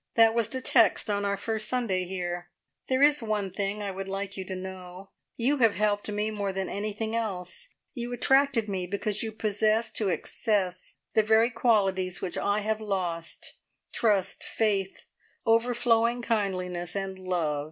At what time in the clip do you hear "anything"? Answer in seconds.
6.69-7.15